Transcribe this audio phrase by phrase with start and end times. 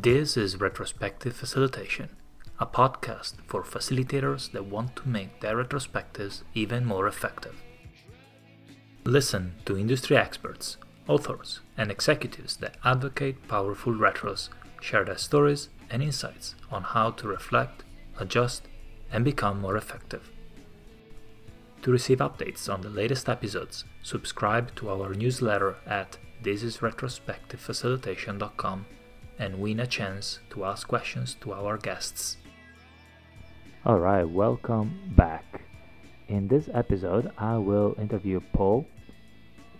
[0.00, 2.10] This is Retrospective Facilitation,
[2.60, 7.60] a podcast for facilitators that want to make their retrospectives even more effective.
[9.02, 10.76] Listen to industry experts,
[11.08, 17.26] authors, and executives that advocate powerful retros share their stories and insights on how to
[17.26, 17.82] reflect,
[18.20, 18.68] adjust,
[19.10, 20.30] and become more effective.
[21.82, 28.86] To receive updates on the latest episodes, subscribe to our newsletter at thisisretrospectivefacilitation.com
[29.38, 32.36] and win a chance to ask questions to our guests.
[33.84, 35.62] All right, welcome back.
[36.28, 38.86] In this episode, I will interview Paul.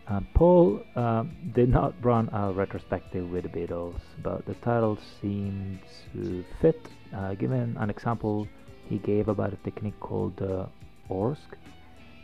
[0.07, 5.81] Uh, Paul um, did not run a retrospective with the Beatles, but the title seems
[6.15, 6.81] to fit.
[7.15, 8.49] Uh, given an example
[8.89, 10.67] he gave about a technique called uh,
[11.11, 11.39] ORSC,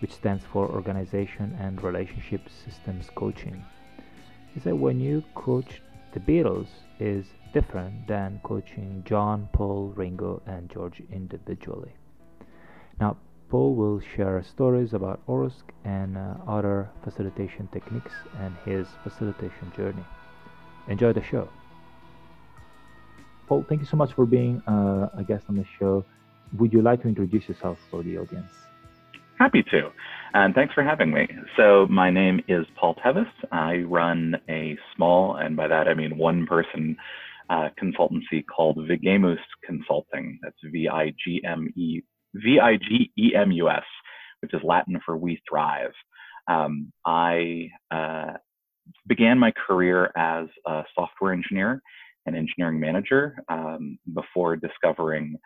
[0.00, 3.62] which stands for Organization and Relationship Systems Coaching.
[4.54, 6.68] He said when you coach the Beatles
[7.00, 11.92] is different than coaching John, Paul, Ringo, and George individually.
[13.00, 13.16] Now,
[13.48, 20.04] Paul will share stories about ORSC and uh, other facilitation techniques and his facilitation journey.
[20.88, 21.48] Enjoy the show.
[23.46, 26.04] Paul, thank you so much for being uh, a guest on the show.
[26.58, 28.52] Would you like to introduce yourself for the audience?
[29.38, 29.90] Happy to.
[30.32, 31.28] And thanks for having me.
[31.56, 33.26] So, my name is Paul Tevis.
[33.52, 36.96] I run a small, and by that I mean one person
[37.50, 40.38] uh, consultancy called Vigemus Consulting.
[40.42, 42.00] That's V I G M E
[42.34, 43.82] V I G E M U S,
[44.40, 45.92] which is Latin for We Thrive.
[46.48, 48.34] Um, I uh,
[49.06, 51.82] began my career as a software engineer
[52.26, 55.36] and engineering manager um, before discovering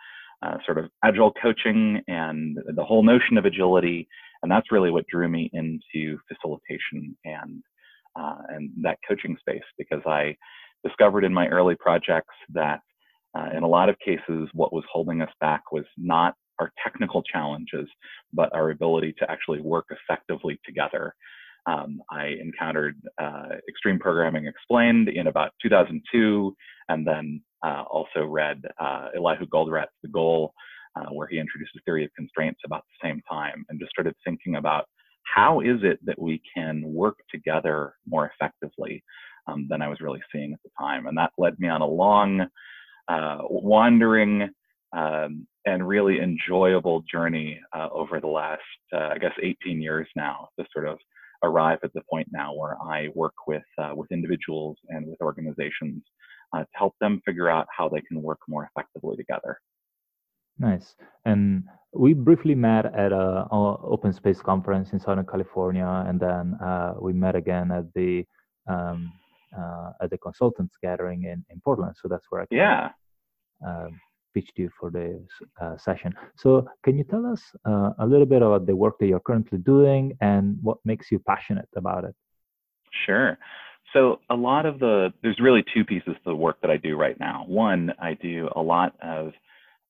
[0.43, 4.09] uh, sort of agile coaching and the whole notion of agility.
[4.43, 7.63] And that's really what drew me into facilitation and
[8.19, 10.37] uh, and that coaching space because I
[10.85, 12.81] discovered in my early projects that
[13.37, 17.23] uh, in a lot of cases what was holding us back was not our technical
[17.23, 17.89] challenges,
[18.33, 21.15] but our ability to actually work effectively together.
[21.67, 26.57] Um, I encountered uh, Extreme Programming Explained in about 2002,
[26.89, 30.53] and then uh, also read uh, Eliyahu Goldratt's The Goal,
[30.97, 34.15] uh, where he introduced the theory of constraints about the same time, and just started
[34.25, 34.87] thinking about
[35.25, 39.03] how is it that we can work together more effectively
[39.47, 41.07] um, than I was really seeing at the time.
[41.07, 42.47] And that led me on a long,
[43.09, 44.51] uh, wandering,
[44.97, 48.63] um, and really enjoyable journey uh, over the last,
[48.95, 50.99] uh, I guess, 18 years now to sort of
[51.45, 53.63] arrive at the point now where I work with
[53.95, 56.03] with individuals and with organizations
[56.53, 59.59] uh, to help them figure out how they can work more effectively together.
[60.59, 60.97] Nice.
[61.25, 66.95] And we briefly met at a, open space conference in Southern California, and then uh,
[67.01, 68.25] we met again at the
[68.69, 69.13] um,
[69.57, 71.95] uh, at the consultants gathering in, in Portland.
[72.01, 72.91] So that's where I yeah.
[73.67, 73.99] Um,
[74.35, 75.25] pitched you for the
[75.61, 76.15] uh, session.
[76.37, 79.59] So can you tell us uh, a little bit about the work that you're currently
[79.59, 82.15] doing and what makes you passionate about it?
[83.07, 83.39] Sure.
[83.95, 86.97] So a lot of the there's really two pieces to the work that I do
[86.97, 87.45] right now.
[87.47, 89.33] One, I do a lot of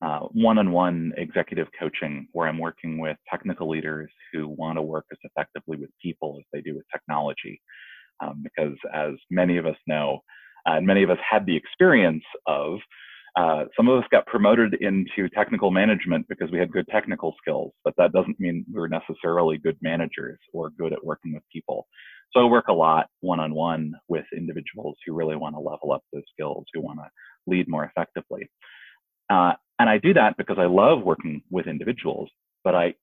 [0.00, 5.18] uh, one-on-one executive coaching where I'm working with technical leaders who want to work as
[5.24, 7.60] effectively with people as they do with technology.
[8.20, 10.20] Um, because as many of us know,
[10.68, 12.78] uh, and many of us had the experience of,
[13.36, 17.72] uh, some of us got promoted into technical management because we had good technical skills,
[17.84, 21.86] but that doesn't mean we were necessarily good managers or good at working with people.
[22.32, 25.92] So I work a lot one on one with individuals who really want to level
[25.92, 27.08] up those skills, who want to
[27.46, 28.50] lead more effectively.
[29.30, 32.30] Uh, and I do that because I love working with individuals,
[32.64, 32.94] but I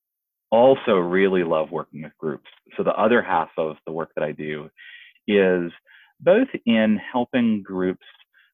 [0.52, 2.48] also really love working with groups.
[2.78, 4.70] So the other half of the work that I do
[5.28, 5.72] is
[6.20, 8.06] both in helping groups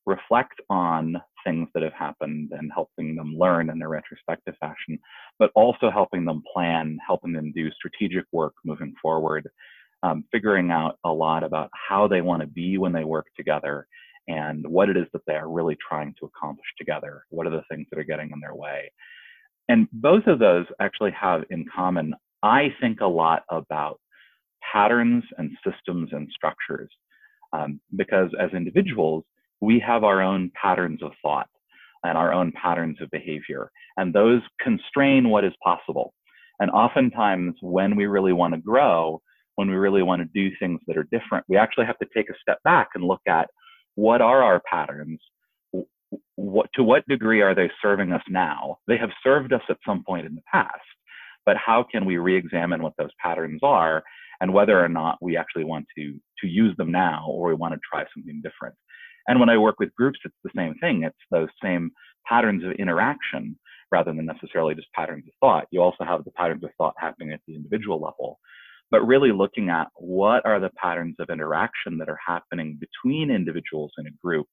[0.05, 1.15] reflect on
[1.45, 4.99] things that have happened and helping them learn in a retrospective fashion,
[5.39, 9.49] but also helping them plan, helping them do strategic work moving forward,
[10.03, 13.87] um, figuring out a lot about how they want to be when they work together
[14.27, 17.23] and what it is that they are really trying to accomplish together.
[17.29, 18.91] What are the things that are getting in their way?
[19.69, 22.13] And both of those actually have in common,
[22.43, 23.99] I think a lot about
[24.71, 26.89] patterns and systems and structures.
[27.53, 29.25] Um, because as individuals,
[29.59, 31.49] we have our own patterns of thought
[32.03, 36.13] and our own patterns of behavior, and those constrain what is possible.
[36.59, 39.21] And oftentimes, when we really want to grow,
[39.61, 42.31] when we really want to do things that are different, we actually have to take
[42.31, 43.47] a step back and look at
[43.93, 45.19] what are our patterns?
[46.33, 48.77] What, to what degree are they serving us now?
[48.87, 50.81] They have served us at some point in the past,
[51.45, 54.01] but how can we re-examine what those patterns are
[54.39, 57.75] and whether or not we actually want to to use them now or we want
[57.75, 58.73] to try something different?
[59.27, 61.03] And when I work with groups, it's the same thing.
[61.03, 61.91] It's those same
[62.27, 63.59] patterns of interaction
[63.91, 65.67] rather than necessarily just patterns of thought.
[65.69, 68.39] You also have the patterns of thought happening at the individual level,
[68.91, 73.91] but really looking at what are the patterns of interaction that are happening between individuals
[73.97, 74.45] in a group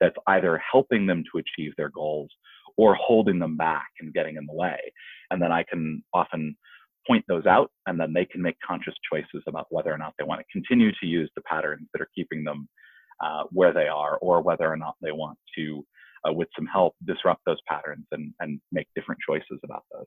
[0.00, 2.28] that's either helping them to achieve their goals
[2.76, 4.78] or holding them back and getting in the way.
[5.30, 6.54] And then I can often
[7.06, 10.24] point those out and then they can make conscious choices about whether or not they
[10.24, 12.68] want to continue to use the patterns that are keeping them
[13.24, 15.84] uh, where they are or whether or not they want to
[16.28, 20.06] uh, with some help disrupt those patterns and, and make different choices about those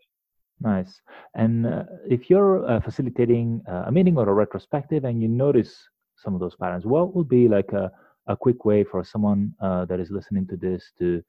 [0.62, 1.02] nice.
[1.36, 5.76] And uh, if you're uh, facilitating uh, a meeting or a retrospective and you notice
[6.16, 7.90] some of those patterns what would be like a,
[8.28, 11.24] a quick way for someone uh, that is listening to this to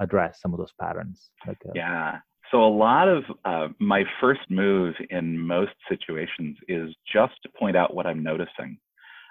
[0.00, 1.30] address some of those patterns?
[1.46, 2.18] Like yeah.
[2.50, 7.76] So a lot of uh, my first move in most situations is just to point
[7.76, 8.78] out what I'm noticing,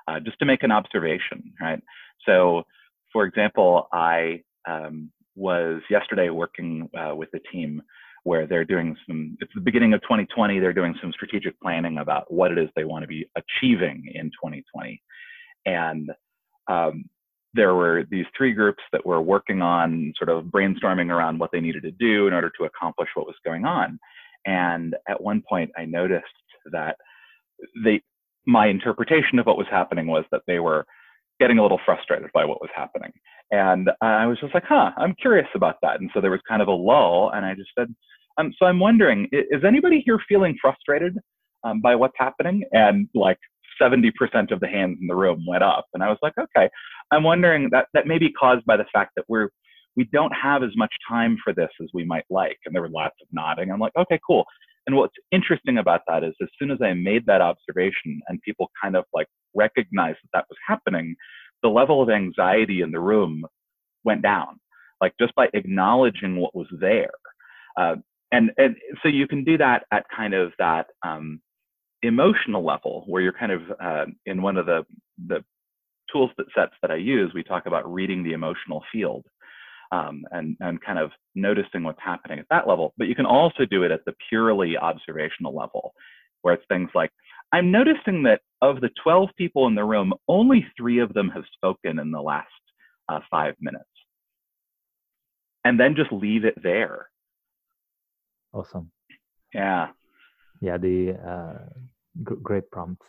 [0.08, 1.82] uh, just to make an observation, right?
[2.26, 2.64] So,
[3.12, 7.82] for example, I um, was yesterday working uh, with a team
[8.28, 9.38] where they're doing some.
[9.40, 10.60] It's the beginning of 2020.
[10.60, 14.26] They're doing some strategic planning about what it is they want to be achieving in
[14.26, 15.02] 2020,
[15.66, 16.12] and
[16.68, 17.06] um,
[17.54, 21.62] there were these three groups that were working on sort of brainstorming around what they
[21.62, 23.98] needed to do in order to accomplish what was going on.
[24.46, 26.26] And at one point, I noticed
[26.72, 26.98] that
[27.84, 28.02] they,
[28.46, 30.86] my interpretation of what was happening was that they were
[31.40, 33.14] getting a little frustrated by what was happening.
[33.52, 36.02] And I was just like, huh, I'm curious about that.
[36.02, 37.88] And so there was kind of a lull, and I just said,
[38.38, 41.18] um, so I'm wondering, is anybody here feeling frustrated
[41.64, 42.64] um, by what's happening?
[42.72, 43.40] And like
[43.82, 44.12] 70%
[44.52, 45.86] of the hands in the room went up.
[45.94, 46.70] And I was like, okay,
[47.12, 49.50] I'm wondering that that may be caused by the fact that we're
[49.96, 52.58] we don't have as much time for this as we might like.
[52.66, 53.72] And there were lots of nodding.
[53.72, 54.46] I'm like, okay, cool.
[54.86, 58.70] And what's interesting about that is as soon as I made that observation and people
[58.82, 61.16] kind of like recognized that that was happening,
[61.64, 63.44] the level of anxiety in the room
[64.04, 64.60] went down,
[65.02, 67.10] like just by acknowledging what was there.
[67.76, 67.96] Uh,
[68.32, 71.42] and, and so you can do that at kind of that um,
[72.02, 74.86] emotional level where you're kind of uh, in one of the,
[75.28, 75.44] the
[76.12, 79.26] tools that sets that I use, we talk about reading the emotional field
[79.92, 82.94] um, and, and kind of noticing what's happening at that level.
[82.98, 85.94] But you can also do it at the purely observational level,
[86.42, 87.12] where it's things like,
[87.54, 91.44] I'm noticing that of the 12 people in the room, only three of them have
[91.54, 92.48] spoken in the last
[93.10, 93.86] uh, five minutes.
[95.64, 97.08] And then just leave it there.
[98.54, 98.92] Awesome.
[99.54, 99.88] Yeah.
[100.62, 101.66] Yeah, the uh,
[102.28, 103.06] g- great prompts.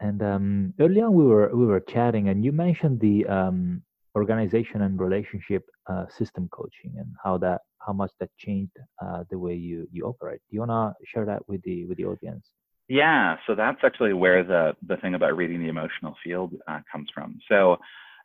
[0.00, 3.82] And um, early on, we were we were chatting, and you mentioned the um,
[4.16, 9.38] organization and relationship uh, system coaching and how that how much that changed uh, the
[9.38, 10.40] way you you operate.
[10.50, 12.50] Do you wanna share that with the with the audience?
[12.88, 17.08] Yeah, so that's actually where the the thing about reading the emotional field uh, comes
[17.14, 17.38] from.
[17.48, 17.76] So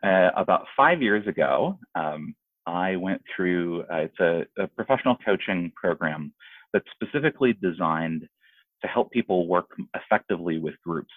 [0.04, 2.36] uh, about five years ago, um,
[2.68, 6.34] I went through uh, it's a, a professional coaching program
[6.74, 8.28] that's specifically designed
[8.82, 11.14] to help people work effectively with groups.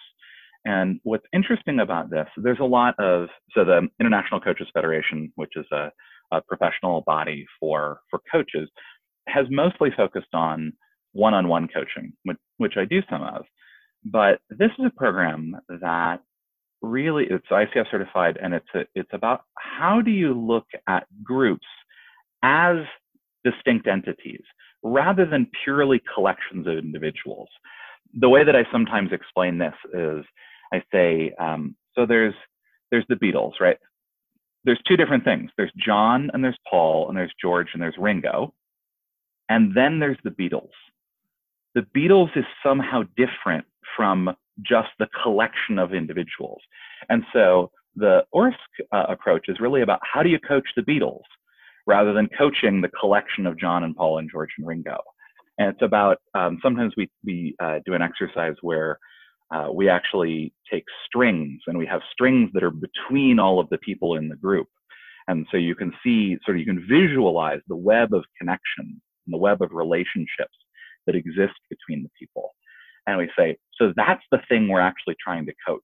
[0.65, 5.53] And what's interesting about this, there's a lot of, so the International Coaches Federation, which
[5.55, 5.91] is a,
[6.31, 8.69] a professional body for, for coaches,
[9.27, 10.73] has mostly focused on
[11.13, 13.43] one on one coaching, which, which I do some of.
[14.05, 16.21] But this is a program that
[16.81, 21.65] really it's ICF certified and it's a, it's about how do you look at groups
[22.43, 22.77] as
[23.43, 24.41] distinct entities
[24.83, 27.49] rather than purely collections of individuals.
[28.13, 30.25] The way that I sometimes explain this is
[30.73, 32.33] I say, um, so there's
[32.91, 33.77] there's the Beatles, right?
[34.63, 35.49] There's two different things.
[35.57, 38.53] There's John and there's Paul and there's George and there's Ringo,
[39.49, 40.71] and then there's the Beatles.
[41.73, 46.61] The Beatles is somehow different from just the collection of individuals,
[47.09, 48.55] and so the ORSC
[48.93, 51.23] uh, approach is really about how do you coach the Beatles
[51.87, 54.97] rather than coaching the collection of John and Paul and George and Ringo.
[55.57, 58.97] And it's about um, sometimes we we uh, do an exercise where
[59.51, 63.77] uh, we actually take strings and we have strings that are between all of the
[63.79, 64.67] people in the group.
[65.27, 69.33] And so you can see, sort of, you can visualize the web of connections and
[69.33, 70.55] the web of relationships
[71.05, 72.51] that exist between the people.
[73.07, 75.81] And we say, so that's the thing we're actually trying to coach.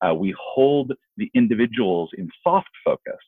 [0.00, 3.18] Uh, we hold the individuals in soft focus,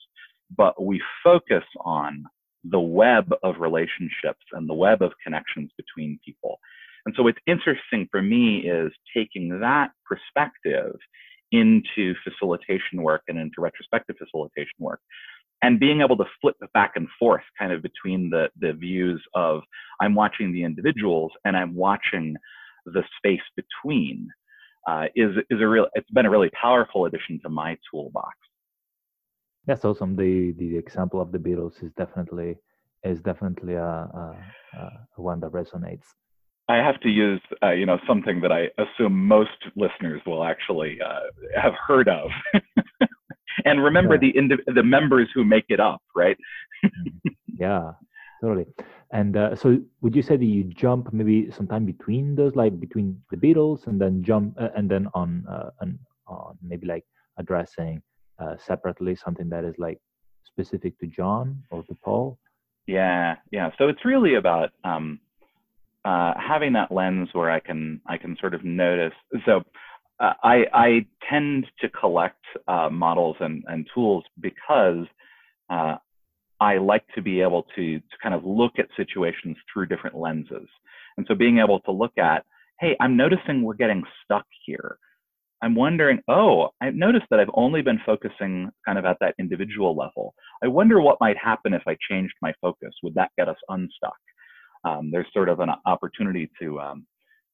[0.56, 2.24] but we focus on
[2.62, 6.60] the web of relationships and the web of connections between people.
[7.04, 10.96] And so what's interesting for me is taking that perspective
[11.50, 15.00] into facilitation work and into retrospective facilitation work
[15.62, 19.62] and being able to flip back and forth kind of between the, the views of
[20.00, 22.36] I'm watching the individuals and I'm watching
[22.86, 24.28] the space between
[24.88, 28.36] uh, is, is a real, it's been a really powerful addition to my toolbox.
[29.66, 30.14] That's awesome.
[30.14, 32.56] The the example of the Beatles is definitely
[33.02, 34.36] is definitely a, a,
[35.18, 36.06] a one that resonates.
[36.68, 40.98] I have to use, uh, you know, something that I assume most listeners will actually
[41.00, 42.30] uh, have heard of.
[43.64, 44.20] and remember yeah.
[44.20, 46.36] the indi- the members who make it up, right?
[46.84, 47.28] Mm-hmm.
[47.56, 47.92] yeah,
[48.40, 48.66] totally.
[49.12, 53.20] And uh, so, would you say that you jump maybe sometime between those, like between
[53.30, 57.04] the Beatles, and then jump, uh, and then on, uh, on, on maybe like
[57.38, 58.02] addressing
[58.38, 59.98] uh, separately something that is like
[60.44, 62.38] specific to John or to Paul?
[62.86, 63.70] Yeah, yeah.
[63.78, 65.20] So it's really about um,
[66.04, 69.14] uh, having that lens where I can I can sort of notice.
[69.44, 69.62] So
[70.20, 72.44] uh, I I tend to collect
[72.90, 75.06] models and and tools because
[75.68, 75.96] uh,
[76.60, 80.68] I like to be able to to kind of look at situations through different lenses.
[81.16, 82.44] And so being able to look at,
[82.80, 84.98] hey, I'm noticing we're getting stuck here.
[85.62, 89.96] I'm wondering, oh, I've noticed that I've only been focusing kind of at that individual
[89.96, 90.34] level.
[90.62, 92.92] I wonder what might happen if I changed my focus.
[93.02, 94.16] Would that get us unstuck?
[94.86, 97.06] um, there's sort of an opportunity to um,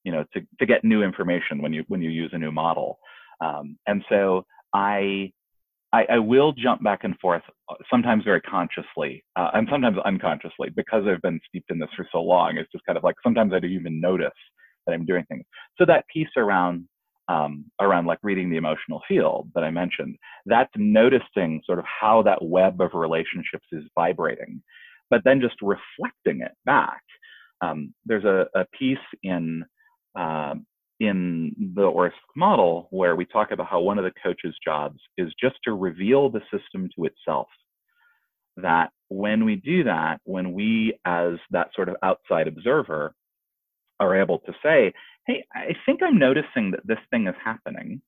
[0.03, 2.99] you know to, to get new information when you when you use a new model
[3.41, 5.31] um, and so I,
[5.93, 10.69] I, I will jump back and forth uh, sometimes very consciously uh, and sometimes unconsciously
[10.75, 13.53] because I've been steeped in this for so long it's just kind of like sometimes
[13.53, 14.31] I don't even notice
[14.85, 15.45] that I'm doing things.
[15.77, 16.87] So that piece around
[17.29, 22.21] um, around like reading the emotional field that I mentioned that's noticing sort of how
[22.23, 24.61] that web of relationships is vibrating
[25.13, 27.03] but then just reflecting it back.
[27.61, 29.63] Um, there's a, a, piece in
[30.19, 30.55] uh,
[31.07, 35.33] in the ORSC model where we talk about how one of the coach's jobs is
[35.39, 37.47] just to reveal the system to itself.
[38.57, 43.15] That when we do that, when we, as that sort of outside observer,
[43.99, 44.93] are able to say,
[45.27, 48.01] "Hey, I think I'm noticing that this thing is happening,"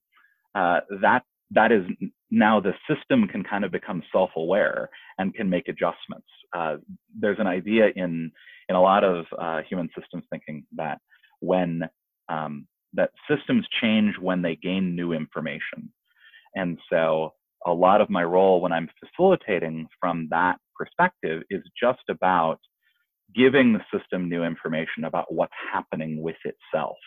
[0.54, 1.86] uh, that that is
[2.32, 6.28] now the system can kind of become self-aware and can make adjustments.
[6.54, 6.78] Uh,
[7.20, 8.32] there's an idea in
[8.70, 11.00] in a lot of uh, human systems thinking that
[11.40, 11.84] when
[12.30, 15.92] um, that systems change when they gain new information,
[16.56, 17.34] and so
[17.66, 22.60] a lot of my role when I'm facilitating from that perspective is just about
[23.36, 26.98] giving the system new information about what's happening with itself.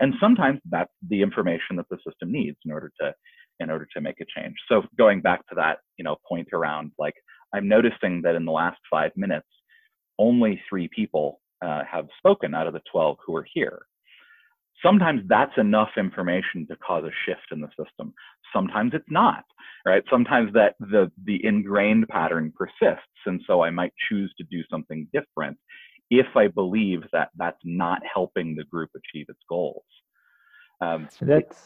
[0.00, 3.14] And sometimes that's the information that the system needs in order to
[3.60, 4.56] in order to make a change.
[4.68, 7.14] So going back to that, you know, point around like
[7.54, 9.46] I'm noticing that in the last five minutes,
[10.18, 13.82] only three people uh, have spoken out of the 12 who are here.
[14.84, 18.12] Sometimes that's enough information to cause a shift in the system.
[18.52, 19.44] Sometimes it's not,
[19.86, 20.02] right?
[20.10, 23.08] Sometimes that the, the ingrained pattern persists.
[23.26, 25.56] And so I might choose to do something different
[26.10, 29.84] if I believe that that's not helping the group achieve its goals.
[30.80, 31.58] Um, that's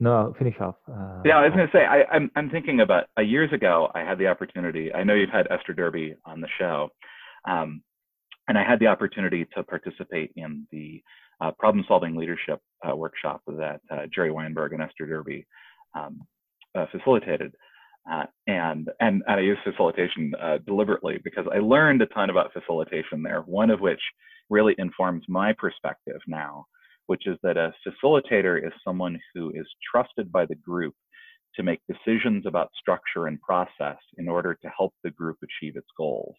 [0.00, 0.76] no, finish off.
[0.88, 3.52] Uh, yeah, I was going to say, I, am I'm, I'm thinking about uh, years
[3.52, 4.92] ago, I had the opportunity.
[4.92, 6.88] I know you've had Esther Derby on the show,
[7.48, 7.82] um,
[8.48, 11.02] and I had the opportunity to participate in the
[11.40, 15.46] uh, problem solving leadership uh, workshop that uh, Jerry Weinberg and Esther Derby
[15.94, 16.20] um,
[16.74, 17.54] uh, facilitated.
[18.46, 20.32] and, and I use facilitation
[20.66, 24.00] deliberately because I learned a ton about facilitation there, one of which
[24.50, 26.66] really informs my perspective now
[27.06, 30.94] which is that a facilitator is someone who is trusted by the group
[31.54, 35.88] to make decisions about structure and process in order to help the group achieve its
[35.96, 36.34] goals.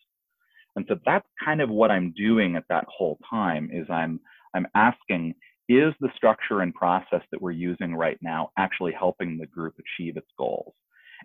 [0.75, 4.19] And so that's kind of what I'm doing at that whole time is I'm
[4.53, 5.35] I'm asking
[5.67, 10.17] is the structure and process that we're using right now actually helping the group achieve
[10.17, 10.73] its goals?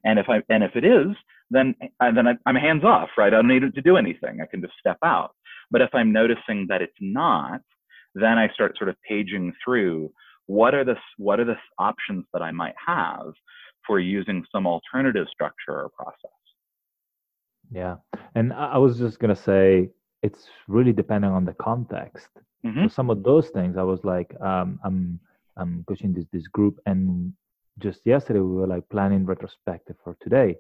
[0.05, 1.15] And if I and if it is,
[1.51, 3.33] then then I'm hands off, right?
[3.33, 4.41] I don't need to do anything.
[4.41, 5.33] I can just step out.
[5.71, 7.61] But if I'm noticing that it's not,
[8.15, 10.13] then I start sort of paging through
[10.47, 13.33] what are the what are the options that I might have
[13.87, 16.40] for using some alternative structure or process.
[17.71, 17.97] Yeah,
[18.35, 19.91] and I was just gonna say
[20.23, 22.29] it's really depending on the context.
[22.65, 22.85] Mm-hmm.
[22.85, 25.21] So some of those things, I was like, um, I'm
[25.57, 27.33] I'm coaching this this group, and
[27.79, 30.57] just yesterday we were like planning retrospective for today,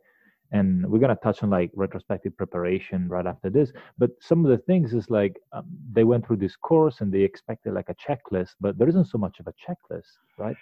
[0.52, 4.50] and we're going to touch on like retrospective preparation right after this but some of
[4.50, 7.94] the things is like um, they went through this course and they expected like a
[7.94, 10.56] checklist but there isn't so much of a checklist right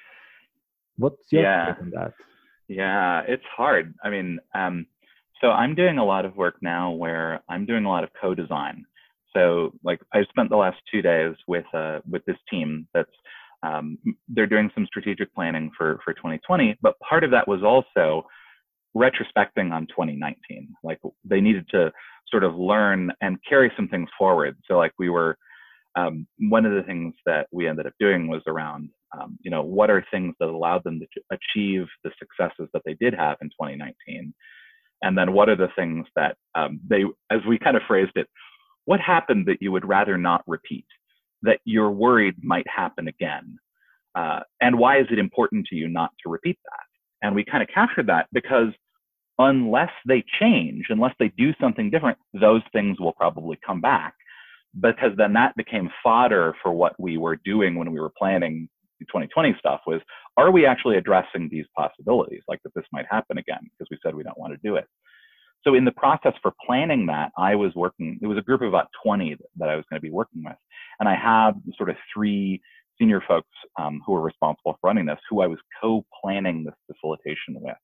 [0.96, 1.66] what's your yeah.
[1.66, 2.12] take on that
[2.68, 4.86] yeah it's hard i mean um,
[5.40, 8.84] so i'm doing a lot of work now where i'm doing a lot of co-design
[9.34, 13.10] so like i spent the last two days with uh, with this team that's
[13.64, 18.24] um, they're doing some strategic planning for for 2020 but part of that was also
[18.96, 20.68] retrospecting on 2019.
[20.82, 21.92] Like they needed to
[22.28, 24.56] sort of learn and carry some things forward.
[24.66, 25.36] So like we were,
[25.96, 29.62] um, one of the things that we ended up doing was around Um, you know,
[29.62, 33.48] what are things that allowed them to achieve the successes that they did have in
[33.48, 34.34] 2019?
[35.02, 38.28] And then what are the things that um, they, as we kind of phrased it,
[38.84, 40.86] what happened that you would rather not repeat,
[41.42, 43.58] that you're worried might happen again?
[44.14, 47.26] Uh, and why is it important to you not to repeat that?
[47.26, 48.68] And we kind of captured that because
[49.38, 54.14] unless they change, unless they do something different, those things will probably come back.
[54.80, 58.68] Because then that became fodder for what we were doing when we were planning
[59.06, 60.00] 2020 stuff was
[60.36, 64.14] are we actually addressing these possibilities like that this might happen again because we said
[64.14, 64.86] we don't want to do it?
[65.64, 68.68] So in the process for planning that i was working it was a group of
[68.68, 70.56] about 20 that i was going to be working with
[71.00, 72.60] and i had sort of three
[72.98, 77.60] senior folks um, who were responsible for running this who i was co-planning this facilitation
[77.60, 77.76] with.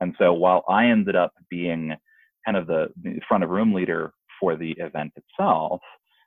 [0.00, 1.94] And so while i ended up being
[2.44, 5.80] kind of the, the front of room leader for the event itself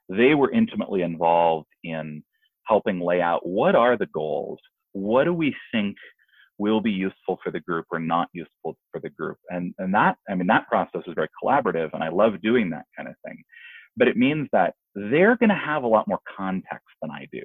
[0.10, 2.24] they were intimately involved in
[2.70, 4.60] helping lay out what are the goals,
[4.94, 5.98] what do we think
[6.60, 9.38] will be useful for the group or not useful for the group.
[9.50, 12.86] And, and that, I mean, that process is very collaborative and I love doing that
[12.96, 13.42] kind of thing.
[13.98, 17.42] But it means that they're going to have a lot more context than I do,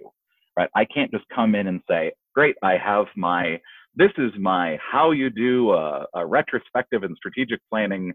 [0.59, 0.69] right?
[0.75, 3.61] I can't just come in and say, great, I have my,
[3.95, 8.12] this is my how you do a, a retrospective and strategic planning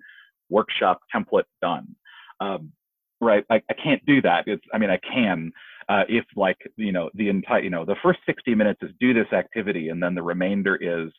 [0.50, 1.96] workshop template done.
[2.42, 2.74] Um,
[3.22, 3.46] right?
[3.50, 4.44] I, I can't do that.
[4.48, 5.52] It's, I mean, I can,
[5.90, 9.14] uh, if like you know the entire you know the first 60 minutes is do
[9.14, 11.12] this activity and then the remainder is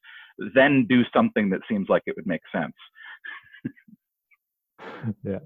[0.55, 2.75] then do something that seems like it would make sense.
[5.23, 5.41] Yeah.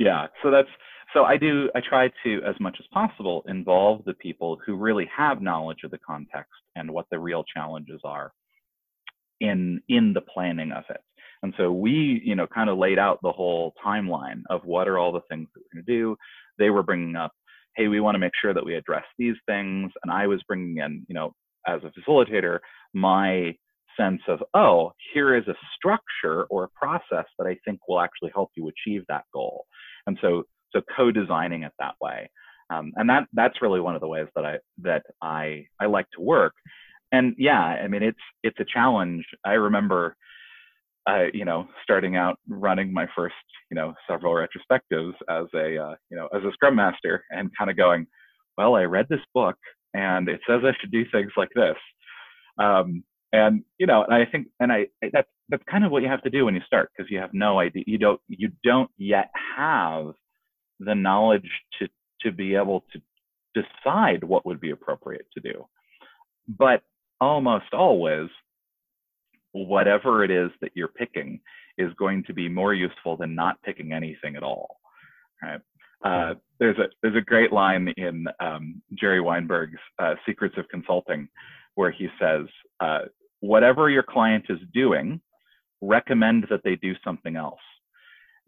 [0.00, 0.68] Yeah so that's
[1.14, 5.08] so i do i try to as much as possible involve the people who really
[5.16, 8.32] have knowledge of the context and what the real challenges are
[9.40, 11.00] in in the planning of it.
[11.42, 14.98] And so we you know kind of laid out the whole timeline of what are
[14.98, 16.16] all the things that we're going to do.
[16.58, 17.32] They were bringing up
[17.78, 19.92] hey, we want to make sure that we address these things.
[20.02, 21.32] And I was bringing in, you know,
[21.66, 22.58] as a facilitator,
[22.92, 23.54] my
[23.98, 28.32] sense of, oh, here is a structure or a process that I think will actually
[28.34, 29.64] help you achieve that goal.
[30.06, 32.28] And so, so co-designing it that way.
[32.70, 36.06] Um, and that that's really one of the ways that I that I I like
[36.14, 36.52] to work.
[37.12, 39.24] And yeah, I mean it's it's a challenge.
[39.44, 40.14] I remember
[41.08, 43.34] I, you know, starting out running my first,
[43.70, 47.70] you know, several retrospectives as a, uh, you know, as a scrum master and kind
[47.70, 48.06] of going,
[48.58, 49.56] well, I read this book
[49.94, 51.76] and it says I should do things like this.
[52.58, 56.08] Um, and, you know, and I think, and I, that's, that's kind of what you
[56.08, 58.90] have to do when you start because you have no idea, you don't, you don't
[58.98, 60.12] yet have
[60.78, 61.88] the knowledge to,
[62.20, 63.00] to be able to
[63.54, 65.64] decide what would be appropriate to do.
[66.46, 66.82] But
[67.18, 68.28] almost always
[69.52, 71.40] whatever it is that you're picking
[71.76, 74.78] is going to be more useful than not picking anything at all.
[75.42, 75.60] Right?
[76.04, 81.28] Uh, there's a there's a great line in um, Jerry Weinberg's uh, Secrets of Consulting,
[81.74, 82.46] where he says,
[82.80, 83.00] uh,
[83.40, 85.20] "Whatever your client is doing,
[85.80, 87.60] recommend that they do something else."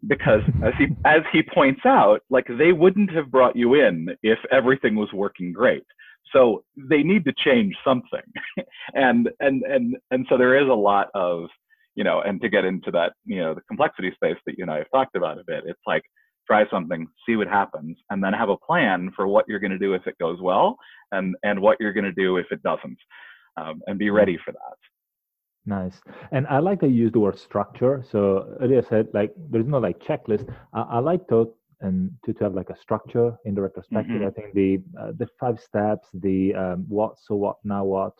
[0.07, 4.39] Because as he as he points out, like they wouldn't have brought you in if
[4.49, 5.83] everything was working great.
[6.33, 8.21] So they need to change something.
[8.93, 11.45] and and and and so there is a lot of,
[11.95, 14.71] you know, and to get into that, you know, the complexity space that you and
[14.71, 16.03] I have talked about a bit, it's like
[16.47, 19.77] try something, see what happens, and then have a plan for what you're going to
[19.77, 20.77] do if it goes well
[21.11, 22.97] and and what you're going to do if it doesn't.
[23.57, 24.77] Um, and be ready for that.
[25.65, 26.01] Nice.
[26.31, 28.03] And I like to use the word structure.
[28.09, 30.51] So earlier said like there's no like checklist.
[30.73, 34.21] I, I like to and to, to have like a structure in the retrospective.
[34.21, 34.27] Mm-hmm.
[34.27, 38.13] I think the uh, the five steps, the um, what, so what, now what.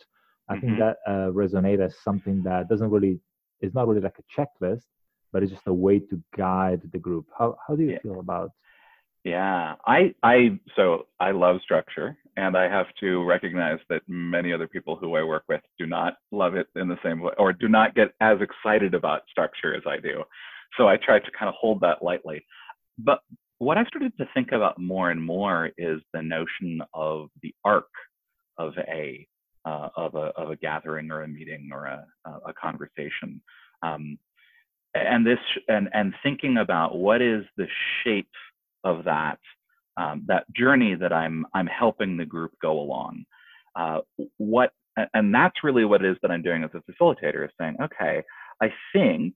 [0.50, 0.66] I mm-hmm.
[0.66, 3.20] think that uh, resonate as something that doesn't really
[3.62, 4.84] is not really like a checklist,
[5.32, 7.28] but it's just a way to guide the group.
[7.38, 8.00] How how do you yeah.
[8.02, 8.52] feel about?
[9.24, 14.68] Yeah, I I so I love structure, and I have to recognize that many other
[14.68, 17.68] people who I work with do not love it in the same way, or do
[17.68, 20.24] not get as excited about structure as I do.
[20.78, 22.44] So I try to kind of hold that lightly.
[22.98, 23.20] But
[23.62, 27.90] what I've started to think about more and more is the notion of the arc
[28.58, 29.28] of a
[29.66, 32.04] uh, of a of a gathering or a meeting or a
[32.48, 33.40] a conversation,
[33.84, 34.18] um,
[34.96, 37.68] and this and and thinking about what is the
[38.04, 38.34] shape
[38.84, 39.38] of that
[39.96, 43.26] um, that journey that I'm I'm helping the group go along.
[43.76, 44.00] Uh,
[44.38, 44.72] what
[45.14, 48.24] and that's really what it is that I'm doing as a facilitator is saying, okay,
[48.60, 49.36] I think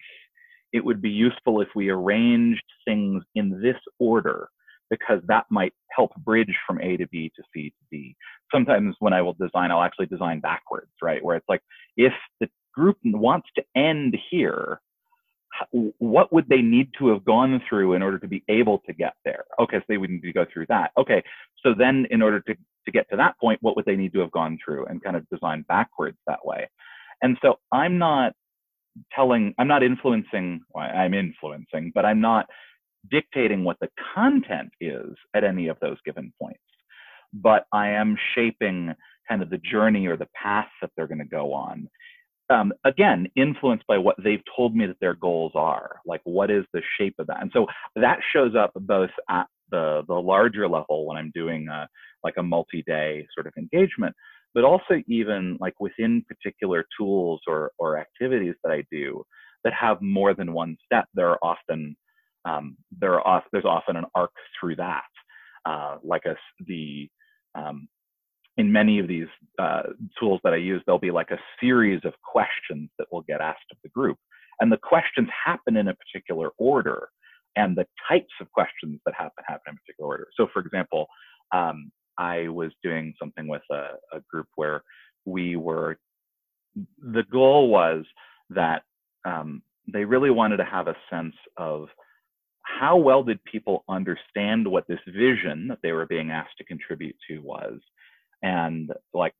[0.76, 4.50] it would be useful if we arranged things in this order
[4.90, 8.16] because that might help bridge from A to B to C to D.
[8.54, 11.24] Sometimes when I will design, I'll actually design backwards, right?
[11.24, 11.62] Where it's like,
[11.96, 12.12] if
[12.42, 14.82] the group wants to end here,
[15.72, 19.14] what would they need to have gone through in order to be able to get
[19.24, 19.46] there?
[19.62, 20.92] Okay, so they would need to go through that.
[20.98, 21.24] Okay,
[21.64, 24.20] so then in order to to get to that point, what would they need to
[24.20, 26.70] have gone through and kind of design backwards that way.
[27.24, 28.34] And so I'm not
[29.14, 32.48] telling, I'm not influencing, I'm influencing, but I'm not
[33.10, 36.60] dictating what the content is at any of those given points.
[37.34, 38.94] But I am shaping
[39.28, 41.90] kind of the journey or the path that they're going to go on.
[42.50, 46.00] Um, again, influenced by what they've told me that their goals are.
[46.06, 47.42] Like, what is the shape of that?
[47.42, 51.88] And so that shows up both at the the larger level when I'm doing a,
[52.24, 54.16] like a multi-day sort of engagement,
[54.56, 59.24] but also even like within particular tools or or activities that I do
[59.64, 61.06] that have more than one step.
[61.14, 61.96] There are often
[62.46, 65.04] um, there are there's often an arc through that,
[65.66, 67.10] uh, like a the
[67.54, 67.88] um,
[68.58, 69.28] in many of these
[69.60, 69.84] uh,
[70.18, 73.66] tools that I use, there'll be like a series of questions that will get asked
[73.72, 74.18] of the group.
[74.62, 77.10] And the questions happen in a particular order,
[77.58, 80.28] and the types of questions that happen happen in a particular order.
[80.38, 81.08] So, for example,
[81.54, 84.84] um, I was doing something with a, a group where
[85.26, 85.98] we were,
[87.02, 88.06] the goal was
[88.50, 88.84] that
[89.26, 91.88] um, they really wanted to have a sense of
[92.62, 97.16] how well did people understand what this vision that they were being asked to contribute
[97.30, 97.80] to was.
[98.42, 99.34] And like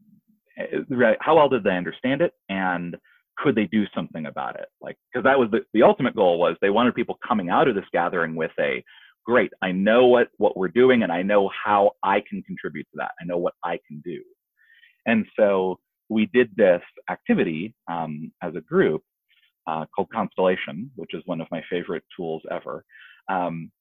[0.58, 2.96] eh, how well did they understand it and
[3.38, 4.68] could they do something about it?
[4.80, 7.76] Like because that was the, the ultimate goal was they wanted people coming out of
[7.76, 8.84] this gathering with a
[9.26, 9.52] great.
[9.62, 13.12] I know what what we're doing and i know how i can contribute to that.
[13.22, 14.22] I know what i can do.
[15.06, 19.04] And so we did this activity um, as a group
[19.68, 22.86] uh, called constellation which is one of my favorite tools ever
[23.30, 23.72] um,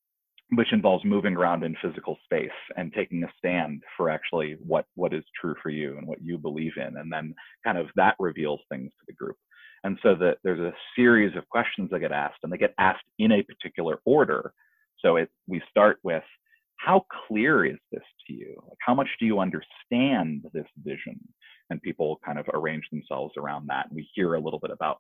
[0.52, 5.12] which involves moving around in physical space and taking a stand for actually what what
[5.12, 8.60] is true for you and what you believe in and then kind of that reveals
[8.70, 9.36] things to the group.
[9.84, 13.04] And so that there's a series of questions that get asked and they get asked
[13.18, 14.52] in a particular order
[14.98, 16.24] so it we start with
[16.76, 21.18] how clear is this to you like how much do you understand this vision
[21.70, 24.98] and people kind of arrange themselves around that and we hear a little bit about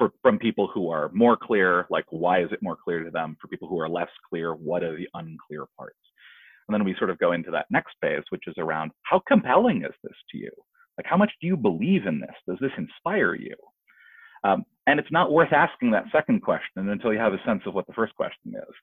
[0.00, 3.36] for, from people who are more clear, like why is it more clear to them?
[3.38, 5.98] For people who are less clear, what are the unclear parts?
[6.66, 9.84] And then we sort of go into that next phase, which is around how compelling
[9.84, 10.50] is this to you?
[10.96, 12.34] Like, how much do you believe in this?
[12.48, 13.54] Does this inspire you?
[14.44, 17.74] Um, and it's not worth asking that second question until you have a sense of
[17.74, 18.74] what the first question is.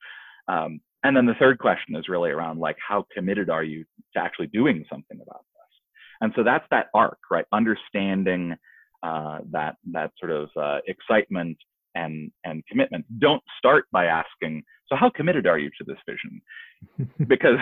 [0.47, 4.19] Um, and then the third question is really around like, how committed are you to
[4.19, 5.81] actually doing something about this?
[6.21, 7.45] And so that's that arc, right?
[7.51, 8.55] Understanding
[9.03, 11.57] uh, that that sort of uh, excitement
[11.95, 13.05] and and commitment.
[13.19, 16.41] Don't start by asking, so how committed are you to this vision?
[17.27, 17.57] because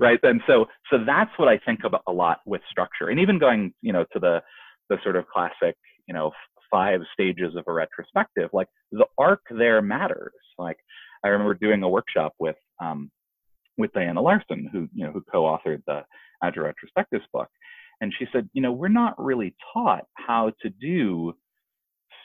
[0.00, 3.38] right then, so so that's what I think about a lot with structure, and even
[3.38, 4.42] going you know to the
[4.88, 5.76] the sort of classic
[6.08, 6.32] you know
[6.70, 8.50] five stages of a retrospective.
[8.52, 10.32] Like the arc there matters.
[10.58, 10.78] Like
[11.24, 13.10] I remember doing a workshop with um,
[13.78, 16.02] with Diana Larsen, who you know who co-authored the
[16.42, 17.48] Agile Retrospectives book,
[18.00, 21.34] and she said, you know, we're not really taught how to do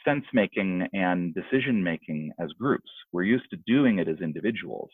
[0.05, 2.89] sense making and decision making as groups.
[3.11, 4.89] We're used to doing it as individuals.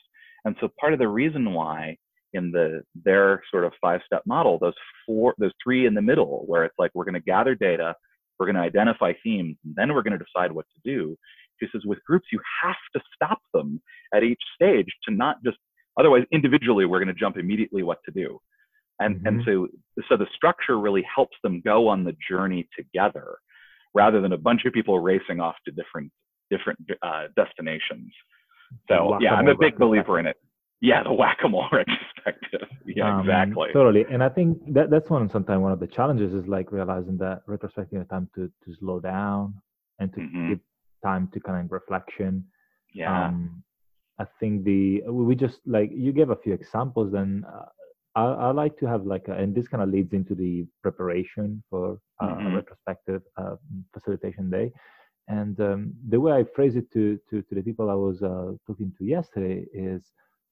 [0.46, 1.98] And so part of the reason why
[2.34, 4.74] in the their sort of five step model, those
[5.06, 7.94] four, those three in the middle, where it's like we're going to gather data,
[8.42, 11.16] we're going to identify themes, and then we're going to decide what to do.
[11.60, 13.80] She says with groups, you have to stop them
[14.16, 15.58] at each stage to not just
[16.00, 18.40] otherwise individually we're going to jump immediately what to do
[19.00, 19.28] and mm-hmm.
[19.28, 19.68] and so
[20.10, 23.38] so the structure really helps them go on the journey together
[23.94, 26.12] rather than a bunch of people racing off to different
[26.50, 28.12] different uh, destinations
[28.90, 30.38] so yeah i'm a big believer in it
[30.82, 35.62] yeah the whack-a-mole retrospective yeah um, exactly totally and i think that that's one sometimes
[35.62, 39.54] one of the challenges is like realizing that retrospective is time to to slow down
[40.00, 40.50] and to mm-hmm.
[40.50, 40.60] give
[41.04, 42.44] time to kind of reflection
[42.94, 43.64] yeah um,
[44.20, 47.12] I think the we just like you gave a few examples.
[47.12, 47.66] Then uh,
[48.16, 51.64] I, I like to have like, a, and this kind of leads into the preparation
[51.70, 52.48] for uh, mm-hmm.
[52.48, 53.56] a retrospective uh,
[53.94, 54.72] facilitation day.
[55.28, 58.52] And um, the way I phrase it to, to, to the people I was uh,
[58.68, 60.02] talking to yesterday is,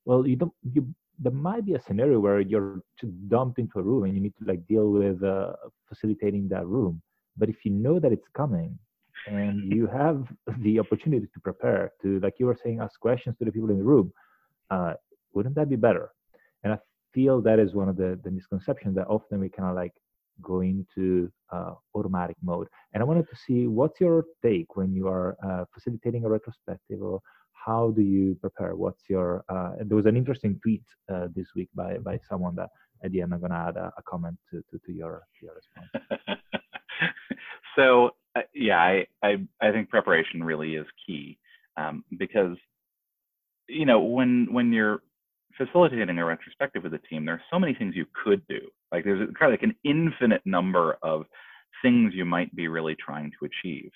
[0.05, 0.87] well, you don't, you,
[1.19, 2.81] there might be a scenario where you're
[3.27, 5.53] dumped into a room and you need to like deal with uh,
[5.87, 7.01] facilitating that room.
[7.37, 8.77] But if you know that it's coming
[9.27, 10.25] and you have
[10.59, 13.77] the opportunity to prepare, to like you were saying, ask questions to the people in
[13.77, 14.13] the room,
[14.69, 14.93] uh,
[15.33, 16.11] wouldn't that be better?
[16.63, 16.79] And I
[17.13, 19.93] feel that is one of the, the misconceptions that often we kind of like
[20.41, 22.67] go into uh, automatic mode.
[22.93, 27.01] And I wanted to see what's your take when you are uh, facilitating a retrospective
[27.01, 27.21] or
[27.69, 28.75] how do you prepare?
[28.75, 32.69] What's your, uh, there was an interesting tweet uh, this week by, by someone that
[33.03, 35.45] at the end I'm going to add a, a, comment to, to, to, your, to
[35.45, 36.41] your response.
[37.75, 41.37] so uh, yeah, I, I, I think preparation really is key
[41.77, 42.57] um, because,
[43.67, 45.03] you know, when, when you're
[45.55, 48.61] facilitating a retrospective with a team, there are so many things you could do.
[48.91, 51.25] Like there's kind of like an infinite number of
[51.83, 53.91] things you might be really trying to achieve,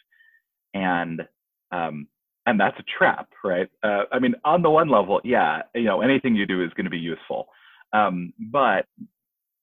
[0.75, 1.23] and
[1.71, 2.07] um,
[2.45, 3.69] and that's a trap, right?
[3.83, 6.85] Uh, I mean, on the one level, yeah, you know, anything you do is going
[6.85, 7.47] to be useful,
[7.93, 8.85] um, but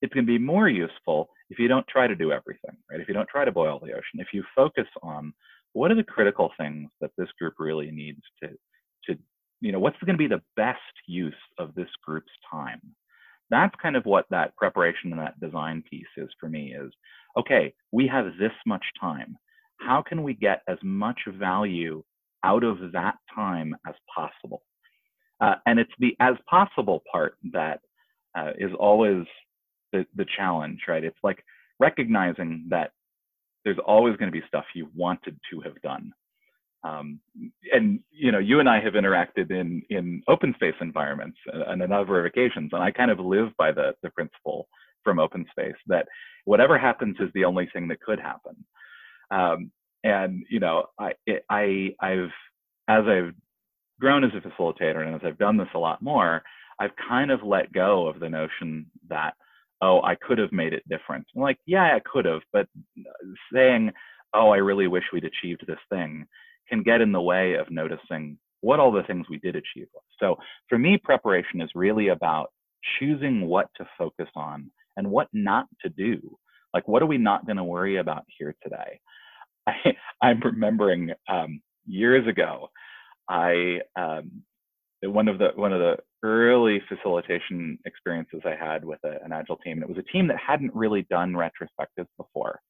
[0.03, 3.01] it's going to be more useful if you don't try to do everything, right?
[3.01, 5.35] If you don't try to boil the ocean, if you focus on
[5.73, 8.49] what are the critical things that this group really needs to
[9.07, 9.19] to
[9.61, 12.81] you know what's going to be the best use of this group's time
[13.51, 16.93] that's kind of what that preparation and that design piece is for me is
[17.39, 19.37] okay we have this much time
[19.79, 22.03] how can we get as much value
[22.45, 24.63] out of that time as possible.
[25.41, 27.81] Uh, and it's the as possible part that
[28.37, 29.25] uh, is always
[29.93, 31.05] the, the challenge right?
[31.05, 31.43] It's like
[31.79, 32.93] recognizing that
[33.65, 36.13] there's always going to be stuff you wanted to have done.
[36.83, 37.21] Um,
[37.73, 41.87] and you know, you and I have interacted in in open space environments on a
[41.87, 44.67] number of occasions, and I kind of live by the the principle
[45.05, 46.07] from open space that
[46.45, 48.65] whatever happens is the only thing that could happen.
[49.31, 49.71] Um,
[50.05, 52.31] and you know, I it, I I've
[52.89, 53.35] as I've
[54.01, 56.43] grown as a facilitator and as I've done this a lot more,
[56.79, 59.35] I've kind of let go of the notion that
[59.83, 61.27] oh I could have made it different.
[61.35, 62.67] I'm like yeah I could have, but
[62.99, 63.93] uh, saying
[64.35, 66.27] oh I really wish we'd achieved this thing
[66.69, 69.89] can get in the way of noticing what all the things we did achieve.
[70.19, 70.37] So
[70.69, 72.51] for me, preparation is really about
[72.99, 76.37] choosing what to focus on and what not to do.
[76.73, 79.01] Like, what are we not going to worry about here today?
[80.23, 82.69] I, am remembering um, years ago,
[83.29, 84.43] I um,
[85.03, 89.57] one of the one of the early facilitation experiences I had with a, an agile
[89.57, 89.79] team.
[89.79, 92.61] And it was a team that hadn't really done retrospectives before,